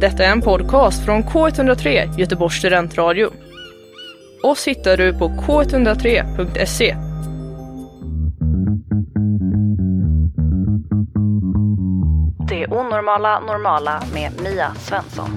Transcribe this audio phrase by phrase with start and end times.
[0.00, 3.30] Detta är en podcast från K103 Göteborgs studentradio.
[4.42, 6.96] Oss hittar du på k103.se.
[12.48, 15.30] Det onormala normala med Mia Svensson.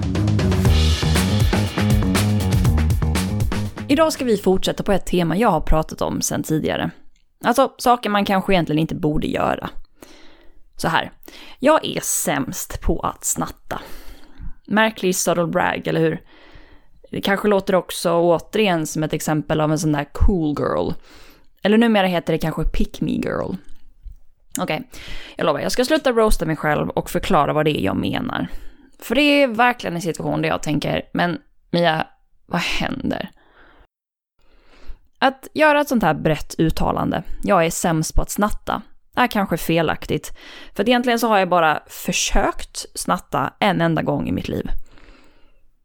[3.88, 6.90] Idag ska vi fortsätta på ett tema jag har pratat om sedan tidigare.
[7.44, 9.70] Alltså saker man kanske egentligen inte borde göra.
[10.76, 11.10] Så här,
[11.58, 13.80] jag är sämst på att snatta.
[14.74, 16.22] Märklig subtle brag, eller hur?
[17.10, 20.92] Det kanske låter också återigen som ett exempel av en sån där cool girl.
[21.62, 23.54] Eller numera heter det kanske pick me girl.
[24.60, 24.80] Okej, okay.
[25.36, 28.48] jag lovar, jag ska sluta roasta mig själv och förklara vad det är jag menar.
[28.98, 31.38] För det är verkligen en situation där jag tänker, men
[31.70, 32.06] Mia,
[32.46, 33.30] vad händer?
[35.18, 38.82] Att göra ett sånt här brett uttalande, jag är sämst på att snatta,
[39.14, 40.32] är kanske felaktigt.
[40.74, 44.70] För att egentligen så har jag bara försökt snatta en enda gång i mitt liv.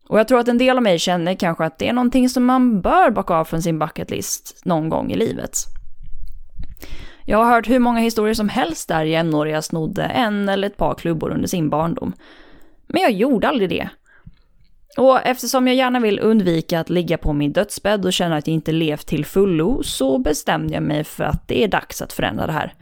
[0.10, 2.46] Och jag tror att en del av mig känner kanske att det är någonting som
[2.46, 5.52] man bör bocka av från sin bucketlist någon gång i livet.
[7.26, 10.96] Jag har hört hur många historier som helst där jämnåriga snodde en eller ett par
[10.96, 12.14] klubbor under sin barndom.
[12.88, 13.90] Men jag gjorde aldrig det.
[14.98, 18.54] Och eftersom jag gärna vill undvika att ligga på min dödsbädd och känna att jag
[18.54, 22.48] inte levt till fullo så bestämde jag mig för att det är dags att förändra
[22.48, 22.74] det här.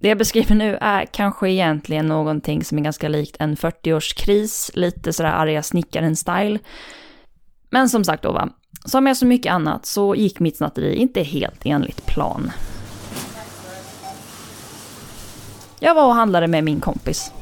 [0.00, 5.12] Det jag beskriver nu är kanske egentligen någonting som är ganska likt en 40-årskris, lite
[5.12, 6.58] sådär arga snickaren-style.
[7.70, 8.48] Men som sagt då va,
[8.84, 12.50] som med så mycket annat så gick mitt snatteri inte helt enligt plan.
[15.80, 17.32] Jag var och handlade med min kompis.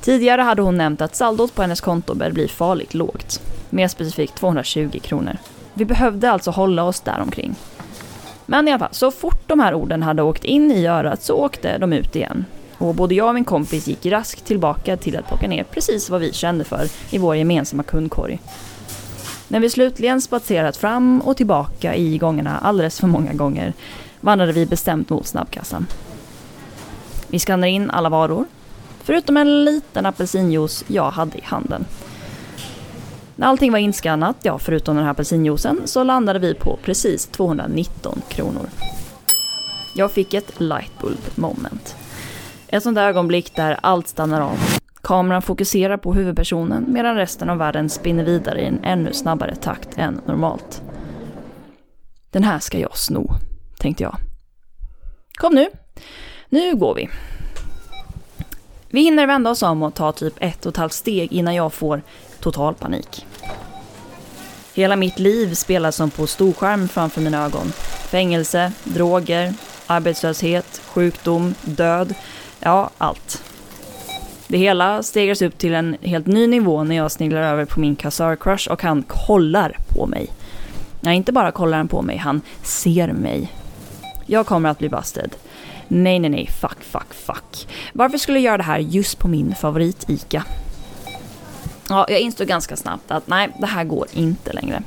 [0.00, 3.40] Tidigare hade hon nämnt att saldot på hennes konto började bli farligt lågt.
[3.70, 5.36] Mer specifikt 220 kronor.
[5.74, 7.54] Vi behövde alltså hålla oss däromkring.
[8.46, 11.34] Men i alla fall, så fort de här orden hade åkt in i örat så
[11.34, 12.44] åkte de ut igen.
[12.78, 16.20] Och både jag och min kompis gick raskt tillbaka till att plocka ner precis vad
[16.20, 18.40] vi kände för i vår gemensamma kundkorg.
[19.48, 23.72] När vi slutligen spatserat fram och tillbaka i gångarna alldeles för många gånger
[24.20, 25.86] vandrade vi bestämt mot snabbkassan.
[27.28, 28.44] Vi skannade in alla varor,
[29.02, 31.84] förutom en liten apelsinjuice jag hade i handen.
[33.36, 38.22] När allting var inskannat, ja förutom den här apelsinjuicen, så landade vi på precis 219
[38.28, 38.66] kronor.
[39.94, 41.96] Jag fick ett lightbulb moment.
[42.68, 44.58] Ett sånt där ögonblick där allt stannar av.
[45.02, 49.98] Kameran fokuserar på huvudpersonen medan resten av världen spinner vidare i en ännu snabbare takt
[49.98, 50.82] än normalt.
[52.30, 53.30] Den här ska jag sno,
[53.78, 54.16] tänkte jag.
[55.34, 55.66] Kom nu,
[56.48, 57.08] nu går vi.
[58.88, 61.72] Vi hinner vända oss om och ta typ ett och ett halvt steg innan jag
[61.72, 62.02] får
[62.42, 63.26] total panik.
[64.74, 67.72] Hela mitt liv spelar som på storskärm framför mina ögon.
[68.10, 69.54] Fängelse, droger,
[69.86, 72.14] arbetslöshet, sjukdom, död.
[72.60, 73.42] Ja, allt.
[74.46, 77.96] Det hela stegras upp till en helt ny nivå när jag sniglar över på min
[77.96, 80.28] kassör-crush och han kollar på mig.
[81.00, 83.52] Nej, inte bara kollar han på mig, han ser mig.
[84.26, 85.36] Jag kommer att bli busted.
[85.88, 87.68] Nej, nej, nej, fuck, fuck, fuck.
[87.92, 90.42] Varför skulle jag göra det här just på min favorit-ICA?
[91.92, 94.82] Ja, jag insåg ganska snabbt att nej, det här går inte längre.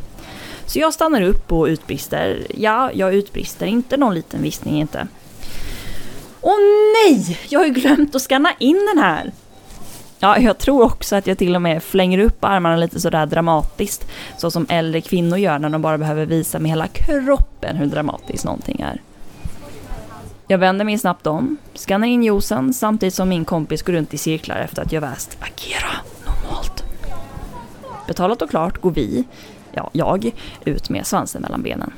[0.66, 2.48] Så jag stannar upp och utbrister.
[2.58, 5.08] Ja, jag utbrister, inte någon liten viskning inte.
[6.42, 6.58] Åh
[6.94, 7.40] nej!
[7.50, 9.32] Jag har ju glömt att scanna in den här!
[10.20, 14.08] Ja, jag tror också att jag till och med flänger upp armarna lite sådär dramatiskt.
[14.38, 18.46] Så som äldre kvinnor gör när de bara behöver visa med hela kroppen hur dramatiskt
[18.46, 19.02] någonting är.
[20.48, 24.18] Jag vänder mig snabbt om, skannar in juicen samtidigt som min kompis går runt i
[24.18, 26.15] cirklar efter att jag väst agera.
[28.08, 29.24] Betalat och klart går vi,
[29.72, 30.32] ja, jag,
[30.66, 31.94] ut med svansen mellan benen.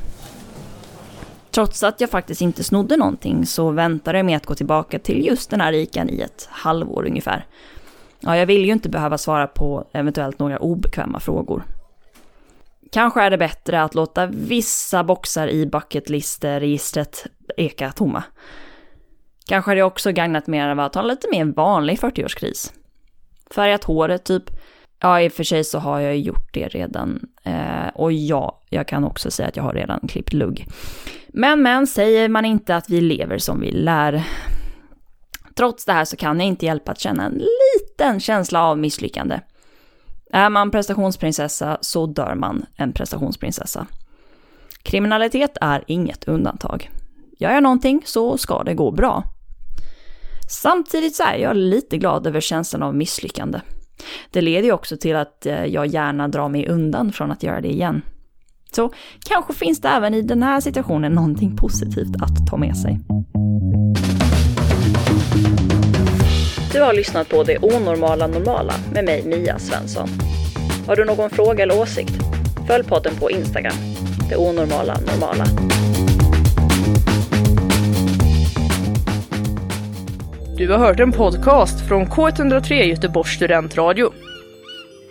[1.51, 5.25] Trots att jag faktiskt inte snodde någonting så väntade jag med att gå tillbaka till
[5.25, 7.45] just den här rikan i ett halvår ungefär.
[8.19, 11.63] Ja, jag vill ju inte behöva svara på eventuellt några obekväma frågor.
[12.91, 17.25] Kanske är det bättre att låta vissa boxar i bucketlist-registret
[17.57, 18.23] eka tomma.
[19.47, 22.73] Kanske hade jag också gagnat mer av att ha en lite mer vanlig 40-årskris.
[23.51, 24.43] Färgat håret typ.
[24.99, 27.29] Ja, i och för sig så har jag gjort det redan.
[27.43, 30.67] Eh, och ja, jag kan också säga att jag har redan klippt lugg.
[31.27, 34.23] Men men, säger man inte att vi lever som vi lär.
[35.55, 39.39] Trots det här så kan jag inte hjälpa att känna en liten känsla av misslyckande.
[40.31, 43.87] Är man prestationsprinsessa så dör man en prestationsprinsessa.
[44.83, 46.89] Kriminalitet är inget undantag.
[47.39, 49.23] Gör jag någonting så ska det gå bra.
[50.49, 53.59] Samtidigt så är jag lite glad över känslan av misslyckande.
[54.31, 57.61] Det leder ju också till att eh, jag gärna drar mig undan från att göra
[57.61, 58.01] det igen.
[58.71, 58.91] Så
[59.29, 62.99] kanske finns det även i den här situationen någonting positivt att ta med sig.
[66.73, 70.09] Du har lyssnat på Det onormala normala med mig Mia Svensson.
[70.87, 72.13] Har du någon fråga eller åsikt?
[72.67, 73.75] Följ podden på Instagram.
[74.29, 75.45] Det onormala normala.
[80.57, 84.13] Du har hört en podcast från K103 Göteborgs studentradio.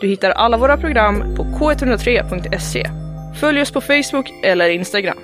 [0.00, 2.90] Du hittar alla våra program på k103.se.
[3.40, 5.19] Följ oss på Facebook eller Instagram.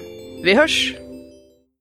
[0.45, 0.95] Vi hörs!